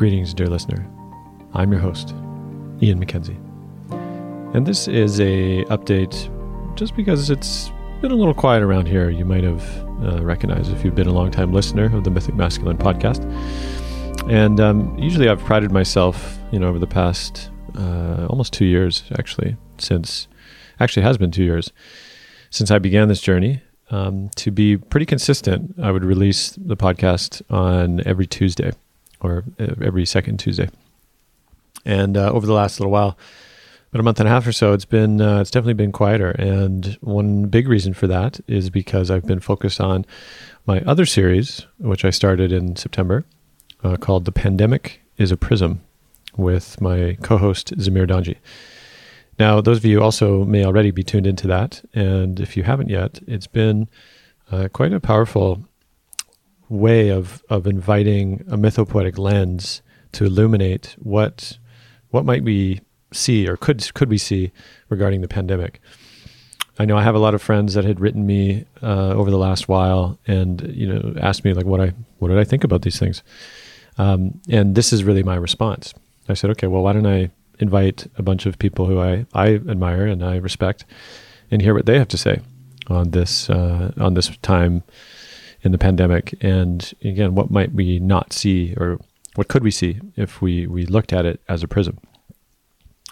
Greetings, 0.00 0.32
dear 0.32 0.46
listener. 0.46 0.88
I'm 1.52 1.70
your 1.70 1.80
host, 1.82 2.14
Ian 2.80 3.04
MacKenzie. 3.04 3.36
And 4.54 4.66
this 4.66 4.88
is 4.88 5.20
a 5.20 5.62
update 5.66 6.14
just 6.74 6.96
because 6.96 7.28
it's 7.28 7.70
been 8.00 8.10
a 8.10 8.14
little 8.14 8.32
quiet 8.32 8.62
around 8.62 8.88
here. 8.88 9.10
You 9.10 9.26
might 9.26 9.44
have 9.44 9.62
uh, 10.02 10.24
recognized 10.24 10.72
if 10.72 10.86
you've 10.86 10.94
been 10.94 11.06
a 11.06 11.12
long-time 11.12 11.52
listener 11.52 11.94
of 11.94 12.04
the 12.04 12.10
Mythic 12.10 12.34
Masculine 12.34 12.78
podcast. 12.78 13.26
And 14.26 14.58
um, 14.58 14.98
usually 14.98 15.28
I've 15.28 15.40
prided 15.40 15.70
myself, 15.70 16.38
you 16.50 16.58
know, 16.58 16.68
over 16.68 16.78
the 16.78 16.86
past 16.86 17.50
uh, 17.76 18.26
almost 18.30 18.54
two 18.54 18.64
years, 18.64 19.04
actually, 19.18 19.58
since, 19.76 20.28
actually 20.80 21.02
has 21.02 21.18
been 21.18 21.30
two 21.30 21.44
years, 21.44 21.72
since 22.48 22.70
I 22.70 22.78
began 22.78 23.08
this 23.08 23.20
journey, 23.20 23.60
um, 23.90 24.30
to 24.36 24.50
be 24.50 24.78
pretty 24.78 25.04
consistent. 25.04 25.74
I 25.78 25.90
would 25.90 26.06
release 26.06 26.52
the 26.52 26.74
podcast 26.74 27.42
on 27.50 28.00
every 28.06 28.26
Tuesday 28.26 28.72
or 29.20 29.44
uh, 29.58 29.74
every 29.82 30.06
second 30.06 30.38
Tuesday. 30.38 30.68
And 31.84 32.16
uh, 32.16 32.30
over 32.30 32.46
the 32.46 32.52
last 32.52 32.78
little 32.78 32.92
while, 32.92 33.16
about 33.90 34.00
a 34.00 34.04
month 34.04 34.20
and 34.20 34.28
a 34.28 34.32
half 34.32 34.46
or 34.46 34.52
so, 34.52 34.72
it's 34.72 34.84
been 34.84 35.20
uh, 35.20 35.40
it's 35.40 35.50
definitely 35.50 35.74
been 35.74 35.92
quieter. 35.92 36.30
And 36.30 36.96
one 37.00 37.46
big 37.46 37.68
reason 37.68 37.92
for 37.92 38.06
that 38.06 38.40
is 38.46 38.70
because 38.70 39.10
I've 39.10 39.26
been 39.26 39.40
focused 39.40 39.80
on 39.80 40.06
my 40.66 40.80
other 40.82 41.06
series, 41.06 41.66
which 41.78 42.04
I 42.04 42.10
started 42.10 42.52
in 42.52 42.76
September, 42.76 43.24
uh, 43.82 43.96
called 43.96 44.26
"The 44.26 44.32
Pandemic 44.32 45.02
Is 45.16 45.32
a 45.32 45.36
Prism," 45.36 45.80
with 46.36 46.80
my 46.80 47.16
co-host 47.22 47.76
Zamir 47.78 48.06
Danji. 48.06 48.36
Now, 49.40 49.60
those 49.60 49.78
of 49.78 49.84
you 49.86 50.02
also 50.02 50.44
may 50.44 50.64
already 50.64 50.90
be 50.90 51.02
tuned 51.02 51.26
into 51.26 51.48
that, 51.48 51.82
and 51.94 52.38
if 52.38 52.56
you 52.56 52.62
haven't 52.62 52.90
yet, 52.90 53.20
it's 53.26 53.46
been 53.46 53.88
uh, 54.52 54.68
quite 54.72 54.92
a 54.92 55.00
powerful 55.00 55.64
way 56.70 57.08
of 57.10 57.42
of 57.50 57.66
inviting 57.66 58.44
a 58.48 58.56
mythopoetic 58.56 59.18
lens 59.18 59.82
to 60.12 60.24
illuminate 60.24 60.96
what 60.98 61.58
what 62.10 62.24
might 62.24 62.44
we 62.44 62.80
see 63.12 63.46
or 63.46 63.56
could 63.56 63.92
could 63.92 64.08
we 64.08 64.16
see 64.16 64.52
regarding 64.88 65.20
the 65.20 65.28
pandemic. 65.28 65.80
I 66.78 66.86
know 66.86 66.96
I 66.96 67.02
have 67.02 67.16
a 67.16 67.18
lot 67.18 67.34
of 67.34 67.42
friends 67.42 67.74
that 67.74 67.84
had 67.84 68.00
written 68.00 68.24
me 68.24 68.64
uh, 68.82 69.10
over 69.10 69.30
the 69.30 69.36
last 69.36 69.68
while 69.68 70.18
and 70.26 70.62
you 70.74 70.86
know 70.86 71.14
asked 71.20 71.44
me 71.44 71.52
like 71.52 71.66
what 71.66 71.80
I 71.80 71.92
what 72.18 72.28
did 72.28 72.38
I 72.38 72.44
think 72.44 72.64
about 72.64 72.82
these 72.82 72.98
things, 72.98 73.22
um, 73.98 74.40
and 74.48 74.74
this 74.74 74.92
is 74.92 75.04
really 75.04 75.22
my 75.22 75.36
response. 75.36 75.92
I 76.28 76.34
said, 76.34 76.50
okay, 76.50 76.68
well, 76.68 76.82
why 76.82 76.92
don't 76.92 77.06
I 77.06 77.30
invite 77.58 78.06
a 78.16 78.22
bunch 78.22 78.46
of 78.46 78.58
people 78.58 78.86
who 78.86 79.00
I 79.00 79.26
I 79.34 79.54
admire 79.54 80.06
and 80.06 80.24
I 80.24 80.36
respect, 80.36 80.84
and 81.50 81.60
hear 81.60 81.74
what 81.74 81.86
they 81.86 81.98
have 81.98 82.08
to 82.08 82.16
say 82.16 82.40
on 82.86 83.10
this 83.10 83.50
uh, 83.50 83.92
on 83.98 84.14
this 84.14 84.30
time 84.40 84.84
in 85.62 85.72
the 85.72 85.78
pandemic, 85.78 86.34
and 86.40 86.92
again, 87.02 87.34
what 87.34 87.50
might 87.50 87.72
we 87.72 87.98
not 87.98 88.32
see, 88.32 88.74
or 88.76 88.98
what 89.34 89.48
could 89.48 89.62
we 89.62 89.70
see 89.70 90.00
if 90.16 90.40
we 90.40 90.66
we 90.66 90.86
looked 90.86 91.12
at 91.12 91.26
it 91.26 91.40
as 91.48 91.62
a 91.62 91.68
prism? 91.68 91.98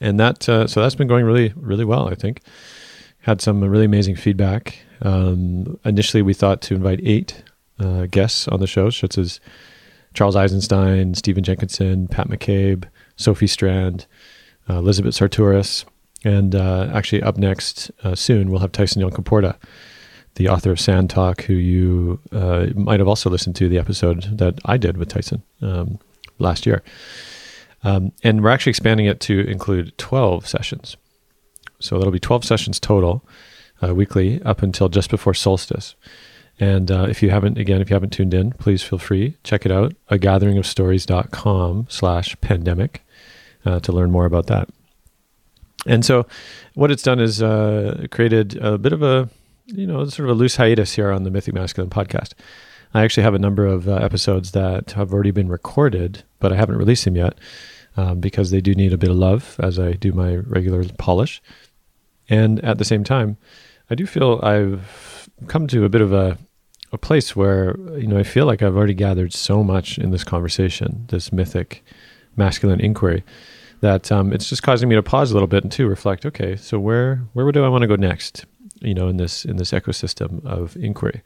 And 0.00 0.20
that 0.20 0.48
uh, 0.48 0.66
so 0.66 0.80
that's 0.80 0.94
been 0.94 1.08
going 1.08 1.24
really 1.24 1.52
really 1.56 1.84
well. 1.84 2.08
I 2.08 2.14
think 2.14 2.42
had 3.20 3.40
some 3.40 3.62
really 3.64 3.86
amazing 3.86 4.16
feedback. 4.16 4.78
Um, 5.00 5.78
initially, 5.84 6.22
we 6.22 6.34
thought 6.34 6.60
to 6.62 6.74
invite 6.74 7.00
eight 7.02 7.42
uh, 7.78 8.06
guests 8.06 8.46
on 8.48 8.60
the 8.60 8.66
show, 8.66 8.90
such 8.90 9.16
as 9.16 9.40
Charles 10.12 10.36
Eisenstein, 10.36 11.14
Stephen 11.14 11.42
Jenkinson, 11.42 12.06
Pat 12.06 12.28
McCabe, 12.28 12.84
Sophie 13.16 13.46
Strand, 13.46 14.06
uh, 14.68 14.74
Elizabeth 14.74 15.14
Sahtouris, 15.14 15.84
and 16.24 16.54
uh, 16.54 16.90
actually 16.92 17.22
up 17.22 17.36
next 17.36 17.90
uh, 18.02 18.14
soon 18.14 18.50
we'll 18.50 18.60
have 18.60 18.72
Tyson 18.72 19.02
Yunkaporta 19.02 19.56
the 20.36 20.48
author 20.48 20.70
of 20.70 20.80
Sand 20.80 21.10
Talk, 21.10 21.42
who 21.42 21.54
you 21.54 22.20
uh, 22.32 22.66
might 22.74 23.00
have 23.00 23.08
also 23.08 23.30
listened 23.30 23.56
to 23.56 23.68
the 23.68 23.78
episode 23.78 24.38
that 24.38 24.58
I 24.64 24.76
did 24.76 24.96
with 24.96 25.08
Tyson 25.08 25.42
um, 25.62 25.98
last 26.38 26.66
year. 26.66 26.82
Um, 27.82 28.12
and 28.22 28.42
we're 28.42 28.50
actually 28.50 28.70
expanding 28.70 29.06
it 29.06 29.20
to 29.20 29.40
include 29.40 29.96
12 29.98 30.46
sessions. 30.46 30.96
So 31.80 31.98
that'll 31.98 32.12
be 32.12 32.18
12 32.18 32.44
sessions 32.44 32.80
total 32.80 33.24
uh, 33.82 33.94
weekly 33.94 34.42
up 34.42 34.62
until 34.62 34.88
just 34.88 35.10
before 35.10 35.34
solstice. 35.34 35.94
And 36.58 36.90
uh, 36.90 37.06
if 37.08 37.22
you 37.22 37.30
haven't, 37.30 37.58
again, 37.58 37.80
if 37.80 37.90
you 37.90 37.94
haven't 37.94 38.10
tuned 38.10 38.32
in, 38.32 38.52
please 38.52 38.82
feel 38.82 38.98
free, 38.98 39.36
check 39.42 39.66
it 39.66 39.72
out, 39.72 39.94
a 40.08 40.18
gatheringofstories.com 40.18 41.86
slash 41.88 42.40
pandemic 42.40 43.04
uh, 43.64 43.80
to 43.80 43.92
learn 43.92 44.10
more 44.10 44.24
about 44.24 44.46
that. 44.46 44.68
And 45.86 46.04
so 46.04 46.26
what 46.74 46.90
it's 46.90 47.02
done 47.02 47.20
is 47.20 47.42
uh, 47.42 48.06
created 48.10 48.56
a 48.56 48.78
bit 48.78 48.92
of 48.92 49.02
a 49.02 49.28
you 49.66 49.86
know, 49.86 50.04
sort 50.06 50.28
of 50.28 50.36
a 50.36 50.38
loose 50.38 50.56
hiatus 50.56 50.94
here 50.94 51.10
on 51.10 51.22
the 51.22 51.30
Mythic 51.30 51.54
Masculine 51.54 51.90
podcast. 51.90 52.32
I 52.92 53.02
actually 53.02 53.24
have 53.24 53.34
a 53.34 53.38
number 53.38 53.66
of 53.66 53.88
uh, 53.88 53.94
episodes 53.96 54.52
that 54.52 54.92
have 54.92 55.12
already 55.12 55.30
been 55.30 55.48
recorded, 55.48 56.22
but 56.38 56.52
I 56.52 56.56
haven't 56.56 56.76
released 56.76 57.04
them 57.04 57.16
yet 57.16 57.36
um, 57.96 58.20
because 58.20 58.50
they 58.50 58.60
do 58.60 58.74
need 58.74 58.92
a 58.92 58.98
bit 58.98 59.10
of 59.10 59.16
love 59.16 59.56
as 59.58 59.78
I 59.78 59.92
do 59.92 60.12
my 60.12 60.36
regular 60.36 60.84
polish. 60.98 61.42
And 62.28 62.64
at 62.64 62.78
the 62.78 62.84
same 62.84 63.04
time, 63.04 63.36
I 63.90 63.94
do 63.94 64.06
feel 64.06 64.40
I've 64.42 65.28
come 65.48 65.66
to 65.68 65.84
a 65.84 65.88
bit 65.88 66.00
of 66.00 66.12
a, 66.12 66.38
a 66.92 66.98
place 66.98 67.34
where, 67.34 67.76
you 67.98 68.06
know, 68.06 68.18
I 68.18 68.22
feel 68.22 68.46
like 68.46 68.62
I've 68.62 68.76
already 68.76 68.94
gathered 68.94 69.32
so 69.32 69.64
much 69.64 69.98
in 69.98 70.10
this 70.10 70.24
conversation, 70.24 71.06
this 71.08 71.32
mythic 71.32 71.84
masculine 72.36 72.80
inquiry, 72.80 73.24
that 73.80 74.10
um, 74.12 74.32
it's 74.32 74.48
just 74.48 74.62
causing 74.62 74.88
me 74.88 74.94
to 74.94 75.02
pause 75.02 75.30
a 75.30 75.34
little 75.34 75.48
bit 75.48 75.64
and 75.64 75.72
to 75.72 75.86
reflect, 75.86 76.24
okay, 76.24 76.56
so 76.56 76.78
where, 76.78 77.16
where 77.32 77.50
do 77.50 77.64
I 77.64 77.68
want 77.68 77.82
to 77.82 77.88
go 77.88 77.96
next? 77.96 78.46
You 78.84 78.94
know 78.94 79.08
in 79.08 79.16
this 79.16 79.44
in 79.44 79.56
this 79.56 79.72
ecosystem 79.72 80.44
of 80.44 80.76
inquiry. 80.76 81.22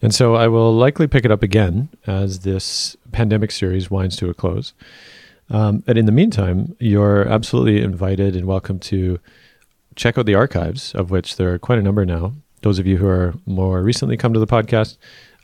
And 0.00 0.14
so 0.14 0.36
I 0.36 0.46
will 0.46 0.72
likely 0.72 1.08
pick 1.08 1.24
it 1.24 1.30
up 1.30 1.42
again 1.42 1.88
as 2.06 2.40
this 2.40 2.96
pandemic 3.10 3.50
series 3.50 3.90
winds 3.90 4.16
to 4.16 4.30
a 4.30 4.34
close. 4.34 4.72
Um, 5.50 5.82
and 5.86 5.98
in 5.98 6.06
the 6.06 6.12
meantime, 6.12 6.76
you're 6.78 7.26
absolutely 7.26 7.82
invited 7.82 8.36
and 8.36 8.46
welcome 8.46 8.78
to 8.80 9.18
check 9.96 10.16
out 10.16 10.26
the 10.26 10.34
archives, 10.34 10.94
of 10.94 11.10
which 11.10 11.36
there 11.36 11.52
are 11.52 11.58
quite 11.58 11.78
a 11.78 11.82
number 11.82 12.04
now. 12.04 12.34
Those 12.62 12.78
of 12.78 12.86
you 12.86 12.98
who 12.98 13.08
are 13.08 13.34
more 13.46 13.82
recently 13.82 14.16
come 14.16 14.32
to 14.34 14.40
the 14.40 14.46
podcast, 14.46 14.98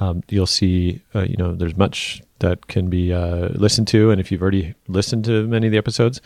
um, 0.00 0.22
you'll 0.28 0.46
see, 0.46 1.02
uh, 1.14 1.22
you 1.22 1.36
know, 1.36 1.54
there's 1.54 1.76
much 1.76 2.22
that 2.40 2.66
can 2.66 2.88
be 2.88 3.12
uh, 3.12 3.50
listened 3.50 3.86
to. 3.88 4.10
And 4.10 4.20
if 4.20 4.32
you've 4.32 4.42
already 4.42 4.74
listened 4.88 5.24
to 5.26 5.46
many 5.46 5.66
of 5.66 5.70
the 5.70 5.78
episodes, 5.78 6.20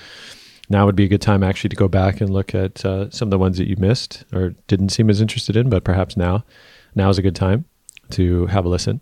now 0.69 0.86
would 0.86 0.97
be 0.97 1.04
a 1.04 1.08
good 1.08 1.20
time 1.20 1.42
actually 1.42 1.70
to 1.70 1.76
go 1.76 1.88
back 1.88 2.20
and 2.20 2.30
look 2.30 2.54
at 2.54 2.84
uh, 2.84 3.10
some 3.10 3.28
of 3.28 3.30
the 3.30 3.38
ones 3.38 3.58
that 3.58 3.69
you 3.69 3.76
missed 3.76 4.25
or 4.32 4.50
didn't 4.66 4.91
seem 4.91 5.10
as 5.10 5.20
interested 5.20 5.56
in, 5.56 5.69
but 5.69 5.84
perhaps 5.84 6.16
now, 6.16 6.44
now 6.94 7.10
is 7.10 7.19
a 7.19 7.22
good 7.22 7.36
time 7.36 7.66
to 8.10 8.47
have 8.47 8.64
a 8.64 8.69
listen. 8.69 9.00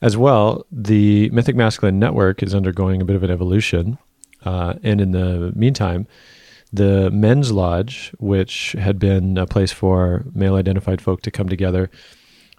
As 0.00 0.16
well, 0.16 0.66
the 0.72 1.30
Mythic 1.30 1.54
Masculine 1.54 2.00
Network 2.00 2.42
is 2.42 2.54
undergoing 2.54 3.00
a 3.00 3.04
bit 3.04 3.14
of 3.14 3.22
an 3.22 3.30
evolution. 3.30 3.98
Uh, 4.44 4.74
and 4.82 5.00
in 5.00 5.12
the 5.12 5.52
meantime, 5.54 6.08
the 6.72 7.10
Men's 7.12 7.52
Lodge, 7.52 8.12
which 8.18 8.72
had 8.72 8.98
been 8.98 9.38
a 9.38 9.46
place 9.46 9.70
for 9.70 10.24
male 10.34 10.56
identified 10.56 11.00
folk 11.00 11.22
to 11.22 11.30
come 11.30 11.48
together, 11.48 11.90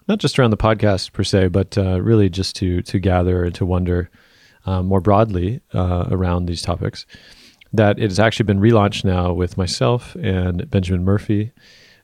not 0.08 0.18
just 0.18 0.38
around 0.38 0.50
the 0.50 0.56
podcast 0.56 1.12
per 1.12 1.24
se, 1.24 1.48
but 1.48 1.76
uh, 1.76 2.00
really 2.00 2.30
just 2.30 2.56
to, 2.56 2.80
to 2.82 2.98
gather 2.98 3.44
and 3.44 3.54
to 3.56 3.66
wonder 3.66 4.08
uh, 4.64 4.82
more 4.82 5.00
broadly 5.00 5.60
uh, 5.74 6.06
around 6.10 6.46
these 6.46 6.62
topics 6.62 7.04
that 7.74 7.98
it 7.98 8.04
has 8.04 8.20
actually 8.20 8.44
been 8.44 8.60
relaunched 8.60 9.04
now 9.04 9.32
with 9.32 9.58
myself 9.58 10.14
and 10.14 10.70
Benjamin 10.70 11.04
Murphy, 11.04 11.50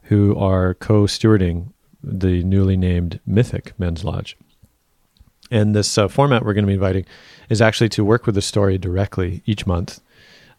who 0.04 0.36
are 0.36 0.74
co 0.74 1.04
stewarding 1.04 1.72
the 2.02 2.42
newly 2.42 2.76
named 2.76 3.20
Mythic 3.24 3.78
Men's 3.78 4.02
Lodge. 4.02 4.36
And 5.50 5.74
this 5.74 5.96
uh, 5.96 6.08
format 6.08 6.44
we're 6.44 6.54
going 6.54 6.64
to 6.64 6.68
be 6.68 6.74
inviting 6.74 7.06
is 7.48 7.62
actually 7.62 7.88
to 7.90 8.04
work 8.04 8.26
with 8.26 8.34
the 8.34 8.42
story 8.42 8.78
directly 8.78 9.42
each 9.46 9.64
month, 9.64 10.00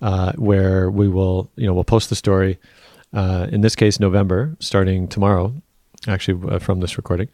uh, 0.01 0.31
where 0.33 0.89
we 0.89 1.09
will, 1.09 1.51
you 1.57 1.67
know, 1.67 1.73
we'll 1.73 1.83
post 1.83 2.09
the 2.09 2.15
story. 2.15 2.57
Uh, 3.13 3.47
in 3.51 3.59
this 3.59 3.75
case, 3.75 3.99
November, 3.99 4.55
starting 4.59 5.09
tomorrow, 5.09 5.53
actually 6.07 6.49
uh, 6.49 6.59
from 6.59 6.79
this 6.79 6.95
recording, 6.95 7.27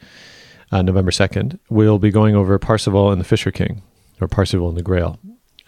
uh, 0.71 0.81
November 0.81 1.11
second, 1.11 1.59
we'll 1.69 1.99
be 1.99 2.09
going 2.09 2.35
over 2.35 2.57
Parsifal 2.57 3.11
and 3.11 3.21
the 3.21 3.25
Fisher 3.25 3.51
King, 3.51 3.83
or 4.19 4.27
Parsifal 4.27 4.67
and 4.67 4.77
the 4.77 4.81
Grail, 4.81 5.19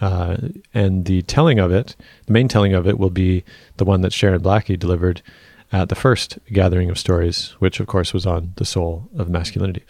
uh, 0.02 0.38
and 0.74 1.06
the 1.06 1.22
telling 1.24 1.60
of 1.60 1.72
it, 1.72 1.96
the 2.26 2.34
main 2.34 2.48
telling 2.48 2.74
of 2.74 2.88
it, 2.88 2.98
will 2.98 3.10
be 3.10 3.44
the 3.78 3.86
one 3.86 4.02
that 4.02 4.14
Sharon 4.14 4.42
Blackie 4.42 4.80
delivered 4.80 5.22
at 5.72 5.90
the 5.90 5.96
first 5.96 6.40
gathering 6.52 6.90
of 6.90 6.98
stories, 6.98 7.50
which 7.60 7.80
of 7.80 7.88
course 7.88 8.14
was 8.14 8.26
on 8.26 8.54
the 8.56 8.66
soul 8.66 9.08
of 9.18 9.30
masculinity. 9.30 9.84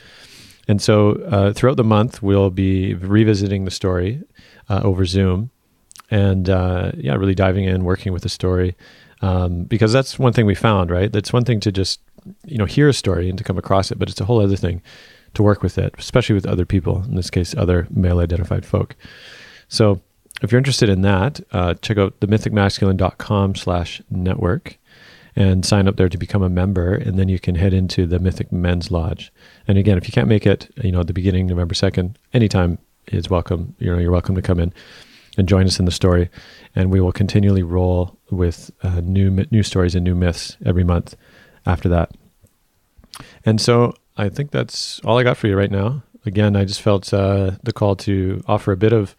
And 0.68 0.82
so 0.82 1.14
uh, 1.32 1.54
throughout 1.54 1.78
the 1.78 1.84
month, 1.84 2.22
we'll 2.22 2.52
be 2.52 2.94
revisiting 2.94 3.66
the 3.66 3.72
story 3.72 4.22
uh, 4.70 4.82
over 4.84 5.06
Zoom 5.06 5.50
and 6.12 6.50
uh, 6.50 6.92
yeah, 6.96 7.16
really 7.16 7.36
diving 7.36 7.66
in, 7.66 7.84
working 7.84 8.14
with 8.14 8.24
the 8.24 8.30
story. 8.30 8.76
Um, 9.22 9.64
because 9.64 9.92
that's 9.92 10.18
one 10.18 10.34
thing 10.34 10.46
we 10.46 10.56
found, 10.56 10.92
right? 10.92 11.12
That's 11.12 11.34
one 11.34 11.44
thing 11.44 11.60
to 11.62 11.72
just, 11.72 12.00
you 12.46 12.58
know, 12.58 12.66
hear 12.66 12.88
a 12.88 12.94
story 12.94 13.30
and 13.30 13.38
to 13.38 13.44
come 13.44 13.58
across 13.58 13.92
it, 13.92 14.00
but 14.00 14.10
it's 14.10 14.22
a 14.22 14.26
whole 14.26 14.42
other 14.42 14.56
thing 14.56 14.82
to 15.34 15.44
work 15.44 15.62
with 15.62 15.78
it, 15.78 15.94
especially 15.98 16.36
with 16.36 16.46
other 16.46 16.66
people, 16.66 17.04
in 17.04 17.16
this 17.16 17.30
case, 17.30 17.56
other 17.56 17.88
male 17.90 18.20
identified 18.20 18.66
folk. 18.66 18.96
So 19.70 20.02
if 20.42 20.52
you're 20.52 20.60
interested 20.60 20.90
in 20.90 21.02
that, 21.02 21.40
uh, 21.52 21.76
check 21.76 21.98
out 21.98 22.20
themythicmasculine.com 22.20 23.56
slash 23.56 24.02
network 24.10 24.78
and 25.36 25.66
sign 25.66 25.88
up 25.88 25.96
there 25.96 26.10
to 26.10 26.18
become 26.18 26.44
a 26.44 26.50
member. 26.50 26.94
And 26.94 27.18
then 27.18 27.30
you 27.30 27.40
can 27.40 27.56
head 27.56 27.74
into 27.74 28.06
the 28.06 28.20
Mythic 28.20 28.52
Men's 28.52 28.92
Lodge. 28.92 29.32
And 29.68 29.78
again, 29.78 29.98
if 29.98 30.08
you 30.08 30.12
can't 30.12 30.28
make 30.28 30.46
it, 30.46 30.70
you 30.84 30.92
know, 30.92 31.02
at 31.02 31.08
the 31.08 31.14
beginning, 31.14 31.48
November 31.48 31.74
2nd, 31.74 32.16
anytime 32.34 32.78
is 33.08 33.30
welcome. 33.30 33.76
You 33.80 33.92
know, 33.92 34.00
you're 34.00 34.12
welcome 34.12 34.36
to 34.36 34.42
come 34.42 34.60
in 34.60 34.74
and 35.38 35.48
join 35.48 35.66
us 35.66 35.80
in 35.80 35.86
the 35.86 35.92
story, 35.92 36.30
and 36.76 36.92
we 36.92 37.00
will 37.00 37.12
continually 37.12 37.64
roll 37.64 38.18
with 38.30 38.72
uh, 38.84 39.02
new 39.02 39.46
new 39.52 39.64
stories 39.64 39.96
and 39.96 40.04
new 40.04 40.16
myths 40.16 40.58
every 40.66 40.84
month 40.84 41.16
after 41.66 41.88
that. 41.90 42.12
And 43.46 43.62
so 43.62 43.94
I 44.18 44.30
think 44.30 44.52
that's 44.52 45.00
all 45.02 45.18
I 45.18 45.24
got 45.24 45.38
for 45.38 45.48
you 45.48 45.56
right 45.56 45.72
now. 45.72 46.04
Again, 46.26 46.56
I 46.56 46.66
just 46.66 46.82
felt 46.82 47.14
uh, 47.14 47.52
the 47.64 47.72
call 47.72 47.96
to 47.98 48.44
offer 48.48 48.72
a 48.72 48.78
bit 48.78 48.92
of 48.92 49.16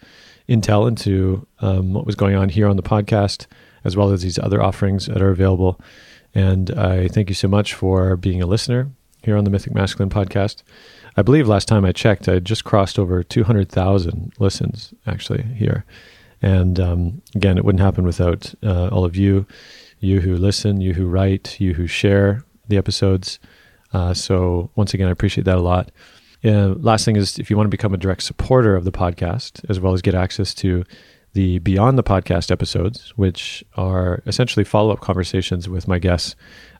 intel 0.50 0.88
into 0.88 1.46
um, 1.60 1.94
what 1.94 2.04
was 2.04 2.16
going 2.16 2.34
on 2.34 2.48
here 2.48 2.68
on 2.68 2.76
the 2.76 2.82
podcast, 2.82 3.46
as 3.84 3.96
well 3.96 4.10
as 4.10 4.22
these 4.22 4.38
other 4.38 4.62
offerings 4.62 5.06
that 5.06 5.22
are 5.22 5.30
available. 5.30 5.80
And 6.34 6.70
I 6.72 7.08
thank 7.08 7.28
you 7.28 7.34
so 7.34 7.48
much 7.48 7.72
for 7.74 8.16
being 8.16 8.42
a 8.42 8.46
listener 8.46 8.90
here 9.22 9.36
on 9.36 9.44
the 9.44 9.50
Mythic 9.50 9.74
Masculine 9.74 10.10
podcast. 10.10 10.62
I 11.16 11.22
believe 11.22 11.48
last 11.48 11.68
time 11.68 11.84
I 11.84 11.92
checked, 11.92 12.28
I 12.28 12.38
just 12.38 12.64
crossed 12.64 12.98
over 12.98 13.22
200,000 13.22 14.32
listens 14.38 14.92
actually 15.06 15.42
here. 15.42 15.84
And 16.42 16.80
um, 16.80 17.22
again, 17.34 17.58
it 17.58 17.64
wouldn't 17.64 17.82
happen 17.82 18.04
without 18.04 18.54
uh, 18.62 18.88
all 18.88 19.04
of 19.04 19.16
you, 19.16 19.46
you 19.98 20.20
who 20.20 20.36
listen, 20.36 20.80
you 20.80 20.94
who 20.94 21.06
write, 21.06 21.60
you 21.60 21.74
who 21.74 21.86
share 21.86 22.44
the 22.68 22.76
episodes. 22.76 23.38
Uh, 23.92 24.14
so 24.14 24.70
once 24.76 24.94
again, 24.94 25.08
I 25.08 25.10
appreciate 25.10 25.44
that 25.44 25.58
a 25.58 25.62
lot. 25.62 25.90
Uh, 26.44 26.74
last 26.78 27.04
thing 27.04 27.16
is 27.16 27.38
if 27.38 27.50
you 27.50 27.56
want 27.56 27.66
to 27.66 27.70
become 27.70 27.92
a 27.92 27.98
direct 27.98 28.22
supporter 28.22 28.74
of 28.74 28.84
the 28.84 28.92
podcast, 28.92 29.64
as 29.68 29.78
well 29.78 29.92
as 29.92 30.02
get 30.02 30.14
access 30.14 30.54
to 30.54 30.84
the 31.32 31.58
Beyond 31.60 31.96
the 31.96 32.02
Podcast 32.02 32.50
episodes, 32.50 33.12
which 33.16 33.64
are 33.76 34.22
essentially 34.26 34.64
follow 34.64 34.92
up 34.92 35.00
conversations 35.00 35.68
with 35.68 35.86
my 35.86 35.98
guests 35.98 36.34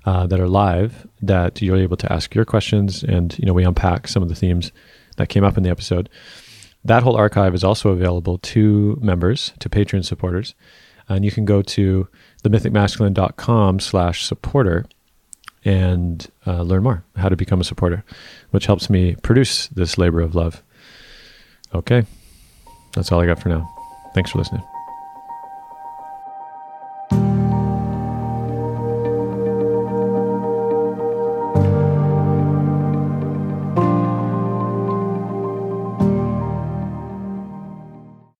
uh, 0.07 0.27
that 0.27 0.41
are 0.41 0.49
live, 0.49 1.07
that 1.23 1.61
you're 1.63 1.77
able 1.77 1.97
to 1.99 2.13
ask 2.13 2.35
your 2.35 2.45
questions, 2.45 3.05
and 3.05 3.39
you 3.39 3.47
know 3.47 3.53
we 3.53 3.65
unpack 3.65 4.09
some 4.09 4.23
of 4.23 4.29
the 4.29 4.35
themes 4.35 4.73
that 5.17 5.29
came 5.29 5.45
up 5.45 5.57
in 5.57 5.63
the 5.63 5.71
episode. 5.71 6.09
That 6.85 7.03
whole 7.03 7.17
archive 7.17 7.55
is 7.55 7.63
also 7.63 7.91
available 7.91 8.39
to 8.39 8.99
members, 9.01 9.53
to 9.61 9.69
Patreon 9.69 10.05
supporters, 10.05 10.55
and 11.09 11.25
you 11.25 11.31
can 11.31 11.45
go 11.45 11.63
to 11.63 12.09
themythicmasculine.com 12.43 13.81
slash 13.81 14.25
supporter 14.25 14.87
and 15.65 16.31
uh, 16.47 16.63
learn 16.63 16.83
more 16.83 17.05
how 17.17 17.29
to 17.29 17.37
become 17.37 17.61
a 17.61 17.65
supporter, 17.65 18.05
which 18.51 18.67
helps 18.67 18.89
me 18.89 19.17
produce 19.23 19.69
this 19.69 19.99
labor 19.99 20.21
of 20.21 20.35
love. 20.35 20.63
Okay, 21.75 22.05
that's 22.95 23.13
all 23.13 23.21
I 23.21 23.27
got 23.27 23.41
for 23.41 23.49
now. 23.49 23.69
Thanks 24.15 24.31
for 24.31 24.39
listening. 24.39 24.63